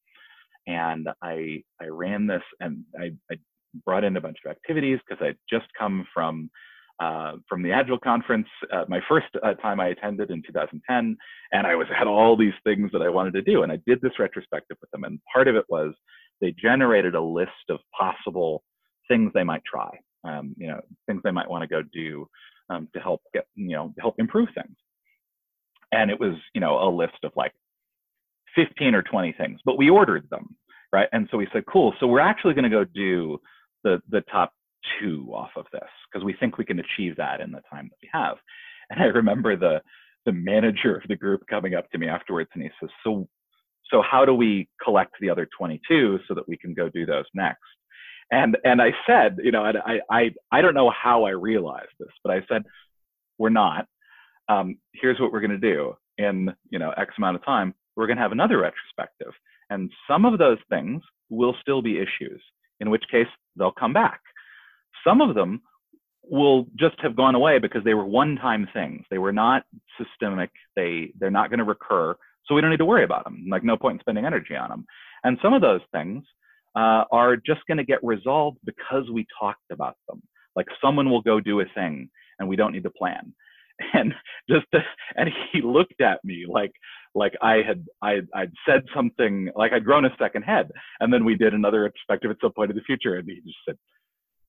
[0.67, 3.37] and I I ran this and I, I
[3.85, 6.51] brought in a bunch of activities because I'd just come from
[7.01, 11.17] uh, from the Agile conference, uh, my first uh, time I attended in 2010,
[11.51, 14.03] and I was had all these things that I wanted to do, and I did
[14.03, 15.95] this retrospective with them, and part of it was
[16.41, 18.63] they generated a list of possible
[19.09, 19.91] things they might try,
[20.25, 22.27] um, you know, things they might want to go do
[22.71, 24.77] um, to help get, you know, help improve things,
[25.93, 27.53] and it was, you know, a list of like
[28.55, 30.57] 15 or 20 things, but we ordered them,
[30.93, 31.09] right?
[31.13, 33.39] And so we said, cool, so we're actually going to go do
[33.85, 34.53] the the top
[35.01, 37.99] two off of this because we think we can achieve that in the time that
[38.03, 38.37] we have.
[38.91, 39.81] And I remember the
[40.27, 43.29] the manager of the group coming up to me afterwards and he says, "So
[43.91, 47.27] so how do we collect the other 22 so that we can go do those
[47.35, 47.59] next?"
[48.31, 52.13] And and I said, you know, I I I don't know how I realized this,
[52.23, 52.65] but I said,
[53.39, 53.87] "We're not.
[54.49, 57.75] Um, here's what we're going to do in you know X amount of time.
[57.97, 59.33] We're going to have another retrospective,
[59.71, 62.43] and some of those things will still be issues
[62.81, 63.27] in which case
[63.57, 64.21] they'll come back.
[65.05, 65.63] Some of them
[66.23, 69.05] will just have gone away because they were one-time things.
[69.11, 69.65] They were not
[69.99, 70.51] systemic.
[70.77, 73.47] They they're not going to recur, so we don't need to worry about them.
[73.51, 74.85] Like no point in spending energy on them.
[75.25, 76.25] And some of those things
[76.77, 80.23] uh, are just going to get resolved because we talked about them.
[80.57, 83.35] Like someone will go do a thing, and we don't need to plan.
[83.95, 84.13] And
[84.51, 84.81] just to,
[85.17, 86.73] and he looked at me like
[87.15, 91.25] like I had I I'd said something like I'd grown a second head, and then
[91.25, 93.77] we did another perspective at some point in the future, and he just said,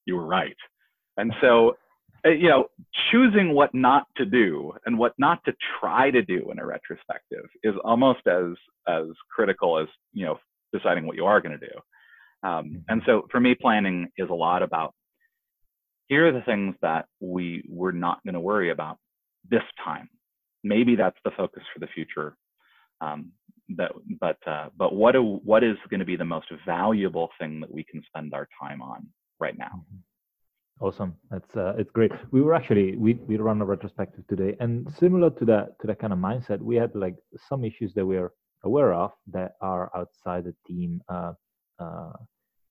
[0.06, 0.58] "You were right."
[1.15, 1.77] And so,
[2.25, 2.65] you know,
[3.12, 7.45] choosing what not to do and what not to try to do in a retrospective
[7.63, 8.53] is almost as
[8.88, 10.39] as critical as you know
[10.73, 12.47] deciding what you are going to do.
[12.47, 12.77] Um, mm-hmm.
[12.89, 14.93] and so, for me, planning is a lot about
[16.07, 18.97] here are the things that we we're not going to worry about
[19.49, 20.10] this time.
[20.63, 22.36] Maybe that's the focus for the future
[23.01, 23.31] um,
[23.77, 27.60] that, but uh, but what do, what is going to be the most valuable thing
[27.62, 29.07] that we can spend our time on
[29.39, 29.84] right now?
[30.81, 32.11] Awesome, that's uh, it's great.
[32.31, 35.99] We were actually we we run a retrospective today, and similar to that to that
[35.99, 37.15] kind of mindset, we had like
[37.47, 38.31] some issues that we're
[38.63, 41.33] aware of that are outside the team uh,
[41.77, 42.13] uh,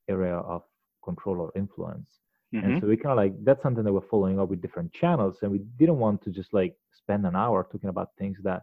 [0.08, 0.62] area of
[1.04, 2.08] control or influence.
[2.52, 2.66] Mm-hmm.
[2.66, 5.36] And so we kind of like that's something that we're following up with different channels,
[5.42, 8.62] and we didn't want to just like spend an hour talking about things that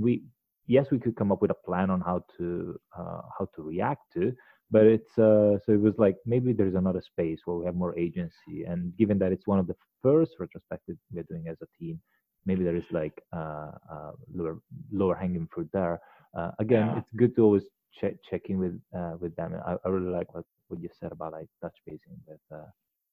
[0.00, 0.22] we
[0.66, 4.10] yes, we could come up with a plan on how to uh, how to react
[4.14, 4.34] to,
[4.70, 7.98] but it's uh, so it was like maybe there's another space where we have more
[7.98, 8.64] agency.
[8.66, 12.00] And given that it's one of the first retrospectives we're doing as a team,
[12.44, 14.58] maybe there is like uh, uh lower
[14.92, 16.00] lower hanging fruit there.
[16.36, 16.98] Uh, again, yeah.
[16.98, 17.64] it's good to always
[18.00, 19.54] check check in with uh, with them.
[19.66, 22.40] I, I really like what what you said about like touch basing with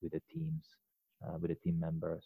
[0.01, 0.63] with the teams
[1.39, 2.23] with the team members.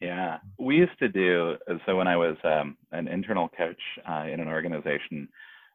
[0.00, 4.40] Yeah, we used to do so when I was um, an internal coach uh, in
[4.40, 5.28] an organization.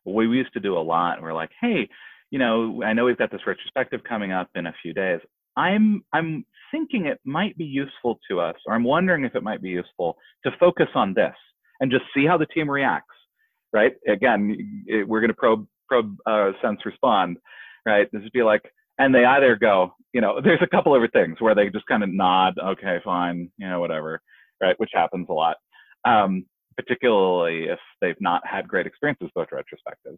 [0.03, 1.21] We used to do a lot.
[1.21, 1.89] We're like, hey,
[2.35, 5.21] you know, I know we've got this retrospective coming up in a few days.
[5.55, 9.61] I'm I'm thinking it might be useful to us, or I'm wondering if it might
[9.61, 11.33] be useful to focus on this
[11.79, 13.15] and just see how the team reacts.
[13.71, 13.93] Right?
[14.05, 17.37] Again, it, we're going to probe probe uh, sense respond.
[17.85, 18.09] Right?
[18.11, 18.63] This would be like,
[18.99, 22.03] and they either go, you know, there's a couple of things where they just kind
[22.03, 24.19] of nod, okay, fine, you know, whatever,
[24.61, 24.77] right?
[24.77, 25.55] Which happens a lot,
[26.03, 26.45] um,
[26.75, 30.17] particularly if they've not had great experiences with retrospectives.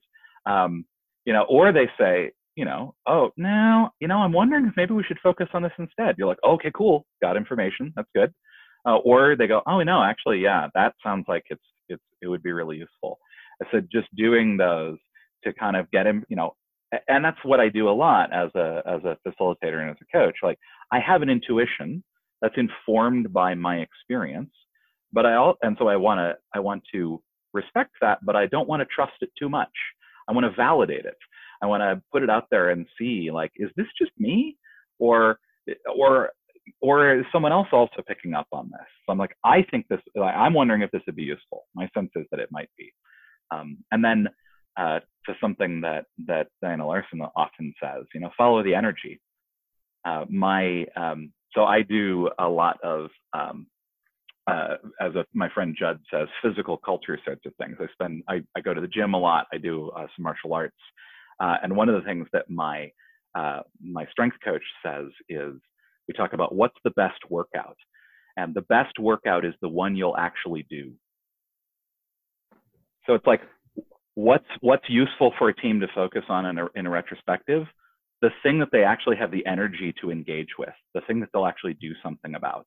[0.51, 0.83] Um,
[1.27, 4.93] you know, or they say, you know, oh, no, you know, I'm wondering if maybe
[4.93, 6.15] we should focus on this instead.
[6.17, 8.33] You're like, okay, cool, got information, that's good.
[8.87, 12.41] Uh, or they go, oh, no, actually, yeah, that sounds like it's it's it would
[12.41, 13.19] be really useful.
[13.71, 14.97] Said just doing those
[15.43, 16.55] to kind of get him, you know,
[17.09, 20.17] and that's what I do a lot as a as a facilitator and as a
[20.17, 20.35] coach.
[20.41, 20.57] Like
[20.93, 22.03] I have an intuition
[22.41, 24.51] that's informed by my experience,
[25.11, 27.21] but I all and so I want to I want to
[27.53, 29.73] respect that, but I don't want to trust it too much.
[30.27, 31.17] I want to validate it.
[31.61, 34.57] I want to put it out there and see like, is this just me,
[34.99, 35.39] or
[35.95, 36.31] or
[36.81, 38.87] or is someone else also picking up on this?
[39.05, 40.01] So I'm like, I think this.
[40.21, 41.65] I'm wondering if this would be useful.
[41.75, 42.93] My sense is that it might be.
[43.51, 44.27] Um, and then
[44.77, 49.19] uh, to something that that Diana Larsen often says, you know, follow the energy.
[50.05, 53.67] Uh, my um, so I do a lot of um,
[54.47, 57.77] uh, as a, my friend Judd says, physical culture sorts of things.
[57.79, 59.47] I spend I, I go to the gym a lot.
[59.51, 60.75] I do uh, some martial arts.
[61.39, 62.91] Uh, and one of the things that my
[63.35, 65.53] uh, my strength coach says is
[66.07, 67.77] we talk about what's the best workout,
[68.37, 70.93] and the best workout is the one you'll actually do.
[73.05, 73.41] So it's like
[74.15, 77.65] what's what's useful for a team to focus on in a, in a retrospective,
[78.21, 81.45] the thing that they actually have the energy to engage with, the thing that they'll
[81.45, 82.65] actually do something about.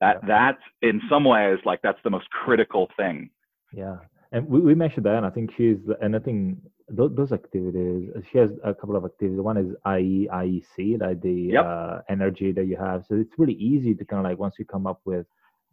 [0.00, 0.28] That yeah.
[0.28, 3.30] that's in some ways like that's the most critical thing.
[3.72, 3.96] Yeah,
[4.32, 8.10] and we, we mentioned that, and I think she's and I think those, those activities.
[8.30, 9.40] She has a couple of activities.
[9.40, 11.64] One is IE IEC, like the yep.
[11.64, 13.04] uh, energy that you have.
[13.08, 15.26] So it's really easy to kind of like once you come up with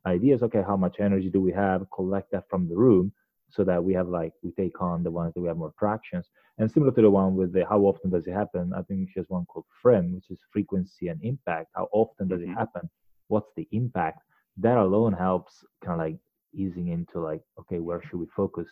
[0.06, 0.44] ideas.
[0.44, 1.86] Okay, how much energy do we have?
[1.94, 3.12] Collect that from the room
[3.50, 6.30] so that we have like we take on the ones that we have more tractions.
[6.58, 8.72] And similar to the one with the how often does it happen?
[8.76, 11.70] I think she has one called FRIEND, which is frequency and impact.
[11.76, 12.52] How often does mm-hmm.
[12.52, 12.90] it happen?
[13.32, 14.20] What's the impact?
[14.58, 16.20] That alone helps kind of like
[16.54, 18.67] easing into like okay, where should we focus?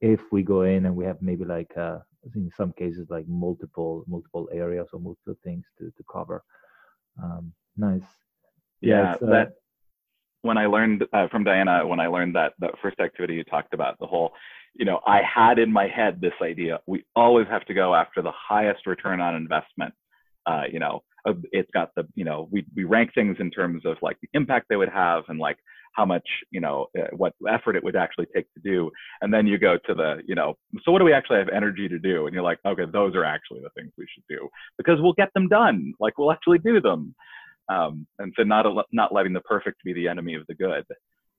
[0.00, 1.98] if we go in and we have maybe like uh,
[2.34, 6.42] in some cases like multiple multiple areas or multiple things to to cover.
[7.22, 8.02] Um, nice.
[8.80, 9.52] Yeah, yeah uh, that
[10.42, 13.74] when I learned uh, from Diana, when I learned that that first activity you talked
[13.74, 14.32] about, the whole,
[14.74, 18.22] you know, I had in my head this idea: we always have to go after
[18.22, 19.92] the highest return on investment.
[20.46, 21.02] Uh, you know,
[21.52, 24.66] it's got the, you know, we we rank things in terms of like the impact
[24.68, 25.58] they would have and like
[25.92, 28.90] how much you know uh, what effort it would actually take to do.
[29.20, 31.88] And then you go to the you know so what do we actually have energy
[31.88, 32.26] to do?
[32.26, 35.32] And you're like okay those are actually the things we should do because we'll get
[35.34, 35.92] them done.
[36.00, 37.14] Like we'll actually do them.
[37.68, 40.84] Um, and so not a, not letting the perfect be the enemy of the good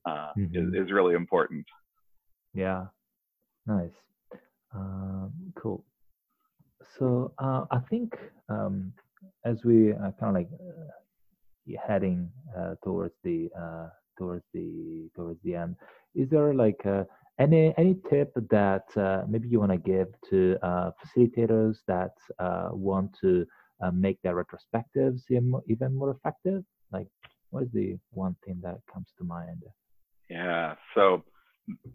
[0.06, 0.74] uh, mm-hmm.
[0.74, 1.66] is, is really important.
[2.54, 2.86] Yeah.
[3.66, 3.90] Nice.
[4.74, 5.84] Um, cool.
[6.98, 8.14] So uh, i think
[8.48, 8.92] um,
[9.44, 15.40] as we uh, kind of like uh, heading uh, towards the uh, towards the towards
[15.44, 15.76] the end.
[16.14, 17.04] Is there like uh,
[17.38, 22.12] any any tip that uh, maybe you want to give to facilitators that
[22.72, 23.46] want to
[23.92, 26.62] make their retrospectives even more effective?
[26.92, 27.08] Like,
[27.50, 29.62] what is the one thing that comes to mind?
[30.28, 31.24] Yeah, so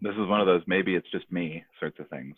[0.00, 2.36] this is one of those maybe it's just me sorts of things.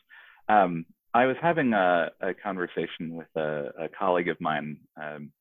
[0.48, 5.32] Um, I was having a, a conversation with a, a, colleague of mine um,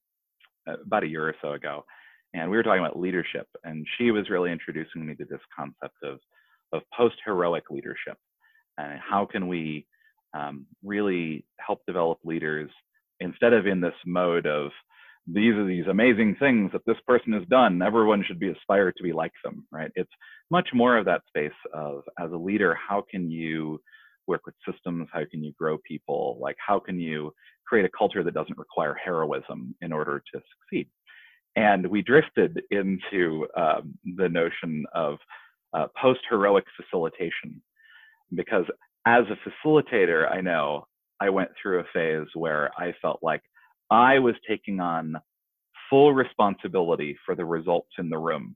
[0.68, 1.86] about a year or so ago,
[2.34, 5.96] and we were talking about leadership and she was really introducing me to this concept
[6.04, 6.20] of
[6.72, 8.18] of post heroic leadership
[8.78, 9.88] and how can we
[10.36, 12.70] um, really help develop leaders
[13.20, 14.72] instead of in this mode of
[15.28, 17.82] these are these amazing things that this person has done.
[17.82, 19.92] Everyone should be aspired to be like them right?
[19.96, 20.12] It's
[20.52, 23.82] much more of that space of as a leader how can you
[24.30, 27.34] work with systems how can you grow people like how can you
[27.68, 30.88] create a culture that doesn't require heroism in order to succeed
[31.56, 35.18] and we drifted into um, the notion of
[35.74, 37.62] uh, post heroic facilitation.
[38.34, 38.66] Because
[39.06, 40.88] as a facilitator, I know
[41.20, 43.42] I went through a phase where I felt like
[43.92, 45.16] I was taking on
[45.90, 48.56] full responsibility for the results in the room.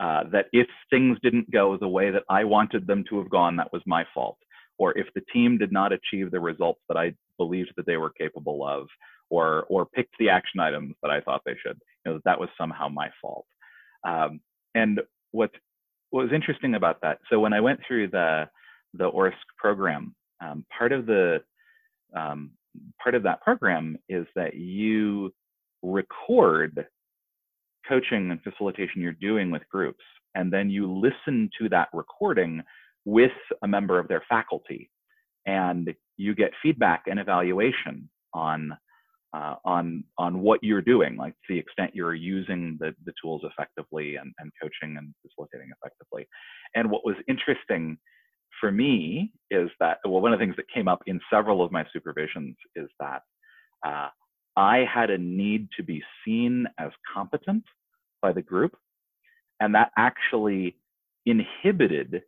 [0.00, 3.56] Uh, that if things didn't go the way that I wanted them to have gone,
[3.56, 4.38] that was my fault.
[4.78, 8.10] Or if the team did not achieve the results that I believed that they were
[8.10, 8.86] capable of,
[9.30, 11.78] or or picked the action items that I thought they should.
[12.04, 13.46] You know, that, that was somehow my fault.
[14.04, 14.40] Um,
[14.74, 15.00] and
[15.32, 15.50] what
[16.10, 17.18] what was interesting about that?
[17.30, 18.48] So when I went through the
[18.94, 21.42] the ORSC program, um, part of the
[22.16, 22.52] um,
[23.02, 25.34] part of that program is that you
[25.82, 26.86] record
[27.88, 30.04] coaching and facilitation you're doing with groups,
[30.34, 32.62] and then you listen to that recording
[33.08, 33.32] with
[33.62, 34.90] a member of their faculty,
[35.46, 38.76] and you get feedback and evaluation on
[39.34, 43.42] uh, on on what you're doing, like to the extent you're using the the tools
[43.44, 46.28] effectively and, and coaching and facilitating effectively.
[46.74, 47.96] And what was interesting
[48.60, 51.72] for me is that well, one of the things that came up in several of
[51.72, 53.22] my supervisions is that
[53.86, 54.08] uh,
[54.54, 57.64] I had a need to be seen as competent
[58.20, 58.76] by the group,
[59.60, 60.76] and that actually
[61.24, 62.22] inhibited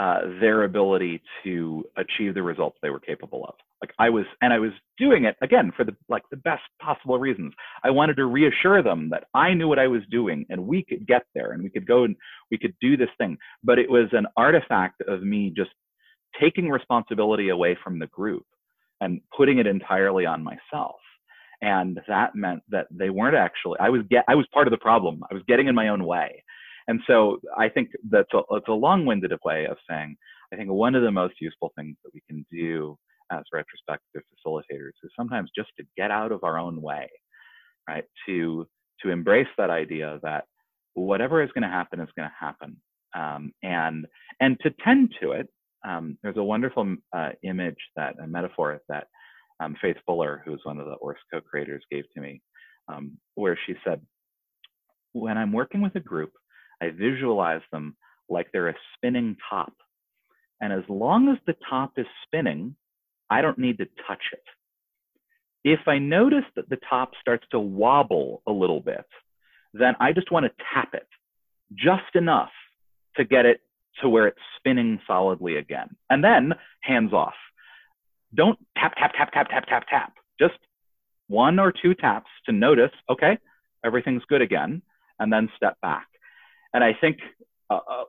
[0.00, 3.54] uh, their ability to achieve the results they were capable of.
[3.82, 7.18] Like I was, and I was doing it again for the like the best possible
[7.18, 7.52] reasons.
[7.84, 11.06] I wanted to reassure them that I knew what I was doing, and we could
[11.06, 12.16] get there, and we could go and
[12.50, 13.36] we could do this thing.
[13.62, 15.70] But it was an artifact of me just
[16.40, 18.46] taking responsibility away from the group
[19.02, 20.96] and putting it entirely on myself
[21.62, 24.78] and that meant that they weren't actually i was get i was part of the
[24.78, 26.42] problem i was getting in my own way
[26.90, 30.16] and so i think that's a, it's a long-winded way of saying
[30.54, 32.98] i think one of the most useful things that we can do
[33.32, 37.08] as retrospective facilitators is sometimes just to get out of our own way
[37.88, 38.04] right?
[38.28, 38.66] To
[39.02, 40.46] to embrace that idea that
[40.94, 42.78] whatever is going to happen is going to happen.
[43.16, 44.06] Um, and
[44.40, 45.48] and to tend to it
[45.86, 49.08] um, there's a wonderful uh, image that a metaphor that
[49.60, 52.42] um, Faith Fuller, who's one of the ORSC co-creators, gave to me,
[52.88, 54.00] um, where she said,
[55.12, 56.32] when I'm working with a group,
[56.80, 57.96] I visualize them
[58.28, 59.72] like they're a spinning top.
[60.60, 62.76] And as long as the top is spinning,
[63.28, 64.42] I don't need to touch it.
[65.62, 69.04] If I notice that the top starts to wobble a little bit,
[69.72, 71.06] then I just want to tap it
[71.74, 72.50] just enough
[73.16, 73.60] to get it
[74.00, 75.96] to where it's spinning solidly again.
[76.08, 77.34] And then hands off
[78.34, 80.12] don't tap, tap, tap, tap, tap, tap, tap.
[80.38, 80.58] Just
[81.26, 83.38] one or two taps to notice, okay,
[83.84, 84.82] everything's good again,
[85.18, 86.06] and then step back.
[86.72, 87.18] And I think
[87.68, 88.04] uh, uh,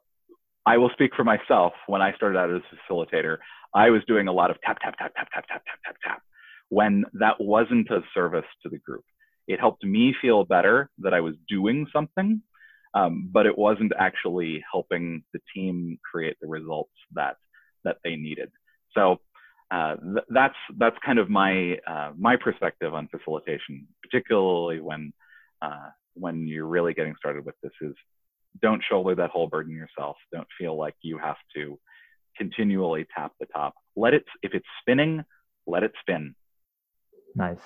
[0.65, 1.73] I will speak for myself.
[1.87, 3.37] When I started out as a facilitator,
[3.73, 6.21] I was doing a lot of tap, tap, tap, tap, tap, tap, tap, tap, tap,
[6.69, 9.03] when that wasn't a service to the group.
[9.47, 12.41] It helped me feel better that I was doing something,
[12.93, 17.37] um, but it wasn't actually helping the team create the results that
[17.83, 18.51] that they needed.
[18.93, 19.17] So
[19.71, 25.13] uh, th- that's that's kind of my uh, my perspective on facilitation, particularly when
[25.61, 27.71] uh, when you're really getting started with this.
[27.81, 27.95] Is
[28.61, 30.17] don't shoulder that whole burden yourself.
[30.31, 31.79] Don't feel like you have to
[32.37, 33.75] continually tap the top.
[33.95, 35.23] Let it if it's spinning,
[35.67, 36.35] let it spin.
[37.35, 37.59] Nice.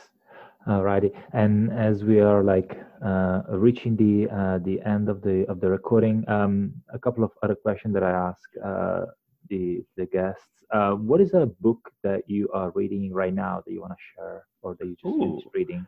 [0.67, 2.75] Alrighty, and as we are like
[3.05, 7.29] uh, reaching the uh, the end of the of the recording, um, a couple of
[7.43, 9.05] other questions that I ask uh,
[9.49, 10.63] the the guests.
[10.73, 14.03] Uh, what is a book that you are reading right now that you want to
[14.15, 15.19] share, or that you just Ooh.
[15.19, 15.85] finished reading?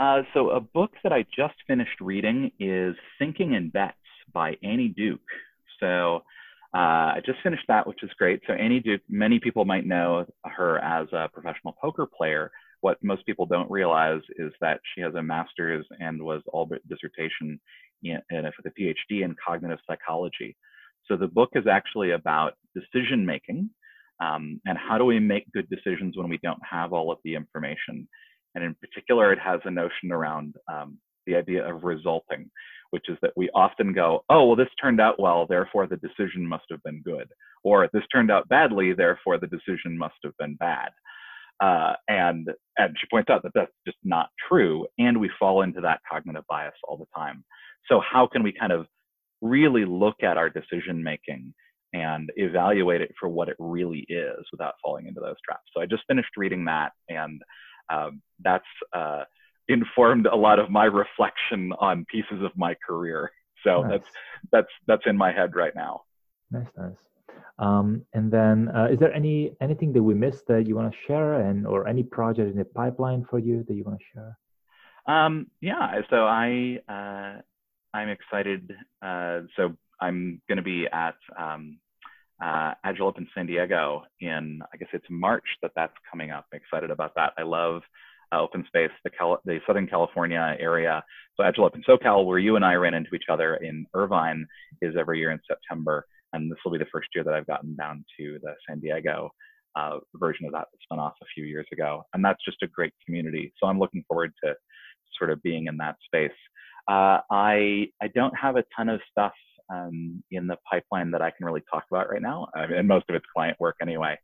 [0.00, 3.96] Uh, so a book that I just finished reading is Thinking in Bets
[4.32, 5.20] by Annie Duke.
[5.80, 6.22] So
[6.74, 8.42] uh, I just finished that, which is great.
[8.46, 12.50] So Annie Duke, many people might know her as a professional poker player.
[12.80, 16.86] What most people don't realize is that she has a master's and was all but
[16.88, 17.60] dissertation
[18.02, 20.56] in, in, with a PhD in cognitive psychology.
[21.06, 23.70] So the book is actually about decision making
[24.20, 27.34] um, and how do we make good decisions when we don't have all of the
[27.34, 28.08] information.
[28.54, 30.98] And in particular, it has a notion around um,
[31.28, 32.50] the idea of resulting,
[32.90, 36.46] which is that we often go, oh, well, this turned out well, therefore the decision
[36.46, 37.28] must have been good.
[37.62, 40.90] Or this turned out badly, therefore the decision must have been bad.
[41.60, 45.80] Uh, and and she points out that that's just not true, and we fall into
[45.80, 47.44] that cognitive bias all the time.
[47.90, 48.86] So how can we kind of
[49.40, 51.52] really look at our decision making
[51.92, 55.64] and evaluate it for what it really is without falling into those traps.
[55.74, 57.40] So I just finished reading that, and
[57.90, 58.64] um, that's
[58.94, 59.24] uh,
[59.68, 63.30] informed a lot of my reflection on pieces of my career.
[63.64, 63.90] So nice.
[63.90, 64.08] that's
[64.52, 66.02] that's that's in my head right now.
[66.50, 66.96] Nice, nice.
[67.58, 70.98] Um, and then, uh, is there any anything that we missed that you want to
[71.06, 74.38] share, and or any project in the pipeline for you that you want to share?
[75.06, 77.40] Um, yeah, so I uh,
[77.92, 78.72] I'm excited.
[79.02, 81.78] Uh, so I'm going to be at um,
[82.42, 86.46] uh, Agile Open San Diego in, I guess it's March that that's coming up.
[86.52, 87.32] I'm excited about that.
[87.36, 87.82] I love
[88.32, 91.02] open space, the, Cal- the Southern California area.
[91.36, 94.46] So Agile Open SoCal, where you and I ran into each other in Irvine,
[94.82, 96.06] is every year in September.
[96.32, 99.30] And this will be the first year that I've gotten down to the San Diego
[99.76, 102.04] uh, version of that that spun off a few years ago.
[102.12, 103.52] And that's just a great community.
[103.58, 104.54] So I'm looking forward to
[105.18, 106.30] sort of being in that space.
[106.88, 109.32] Uh, I I don't have a ton of stuff
[109.70, 112.88] um, in the pipeline that I can really talk about right now, I mean, and
[112.88, 114.16] most of it's client work anyway.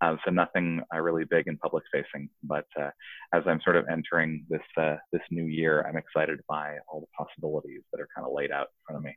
[0.00, 2.28] Uh, so nothing uh, really big and public facing.
[2.42, 2.90] But uh,
[3.34, 7.24] as I'm sort of entering this uh, this new year, I'm excited by all the
[7.24, 9.16] possibilities that are kind of laid out in front of me.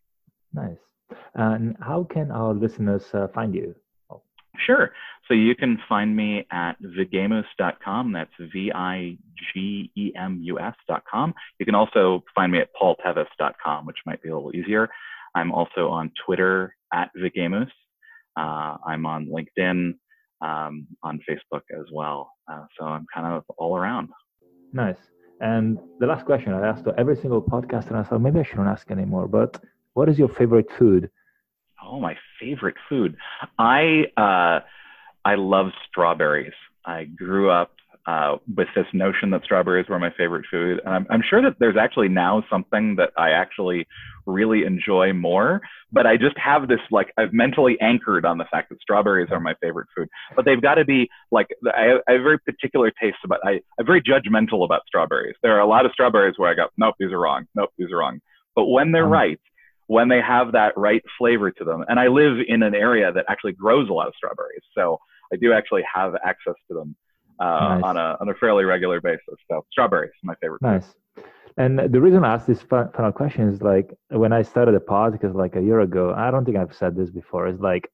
[0.53, 1.19] Nice.
[1.35, 3.75] And how can our listeners uh, find you?
[4.59, 4.91] Sure.
[5.27, 8.13] So you can find me at vigemus.com.
[8.13, 9.17] That's V I
[9.53, 11.33] G E M U S.com.
[11.59, 14.89] You can also find me at paultevis.com, which might be a little easier.
[15.35, 17.69] I'm also on Twitter at Vigemus.
[18.37, 19.93] Uh, I'm on LinkedIn,
[20.43, 22.31] um, on Facebook as well.
[22.51, 24.09] Uh, so I'm kind of all around.
[24.73, 24.97] Nice.
[25.39, 28.43] And the last question I asked to every single podcaster, and I thought maybe I
[28.43, 29.61] shouldn't ask anymore, but
[29.93, 31.09] what is your favorite food?
[31.85, 33.17] Oh, my favorite food.
[33.57, 34.59] I uh,
[35.25, 36.53] I love strawberries.
[36.85, 37.71] I grew up
[38.05, 41.55] uh, with this notion that strawberries were my favorite food, and I'm, I'm sure that
[41.59, 43.87] there's actually now something that I actually
[44.25, 45.61] really enjoy more.
[45.91, 49.39] But I just have this like I've mentally anchored on the fact that strawberries are
[49.39, 50.09] my favorite food.
[50.35, 53.39] But they've got to be like I have, I have very particular tastes about.
[53.45, 55.35] I, I'm very judgmental about strawberries.
[55.41, 57.45] There are a lot of strawberries where I go, nope, these are wrong.
[57.55, 58.19] Nope, these are wrong.
[58.55, 59.39] But when they're um, right,
[59.87, 61.85] when they have that right flavor to them.
[61.87, 64.99] And I live in an area that actually grows a lot of strawberries, so
[65.31, 66.95] I do actually have access to them
[67.39, 67.83] uh, nice.
[67.83, 69.37] on a on a fairly regular basis.
[69.49, 70.61] So strawberries, my favorite.
[70.61, 70.93] Nice.
[71.57, 75.35] And the reason I asked this final question is like when I started the podcast
[75.35, 77.47] like a year ago, I don't think I've said this before.
[77.47, 77.89] Is like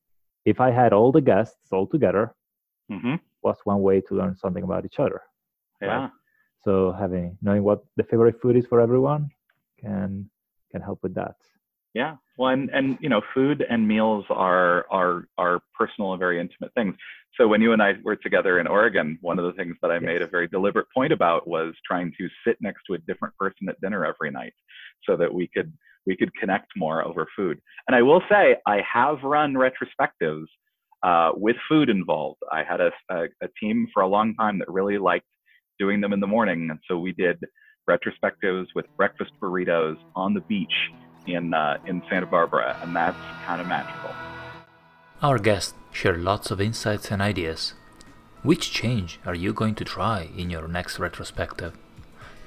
[0.46, 2.34] if I had all the guests all together,
[2.92, 3.16] mm-hmm.
[3.42, 5.22] what's one way to learn something about each other?
[5.82, 5.88] Yeah.
[5.88, 6.10] Right?
[6.64, 9.30] So having knowing what the favorite food is for everyone
[9.80, 10.30] can
[10.72, 11.36] can help with that.
[11.94, 12.16] Yeah.
[12.38, 16.72] Well, and, and you know, food and meals are are are personal and very intimate
[16.76, 16.96] things.
[17.36, 19.96] So when you and I were together in Oregon, one of the things that I
[19.96, 20.04] yes.
[20.04, 23.70] made a very deliberate point about was trying to sit next to a different person
[23.70, 24.54] at dinner every night,
[25.08, 25.74] so that we could
[26.06, 27.60] we could connect more over food.
[27.88, 30.46] And I will say, I have run retrospectives
[31.04, 32.42] uh, with food involved.
[32.52, 35.26] I had a, a, a team for a long time that really liked
[35.78, 37.38] doing them in the morning, and so we did
[37.90, 40.92] retrospectives with breakfast burritos on the beach
[41.28, 44.12] in, uh, in Santa Barbara, and that's kind of magical.
[45.22, 47.74] Our guests share lots of insights and ideas.
[48.42, 51.74] Which change are you going to try in your next retrospective?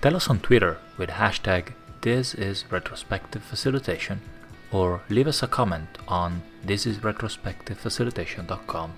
[0.00, 4.22] Tell us on Twitter with hashtag this is retrospective facilitation
[4.72, 8.92] or leave us a comment on thisisretrospectivefacilitation.com.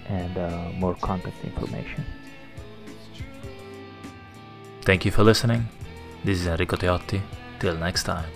[0.07, 2.03] and uh, more contact information.
[4.81, 5.67] Thank you for listening.
[6.23, 7.21] This is Enrico Teotti.
[7.59, 8.29] Till next time.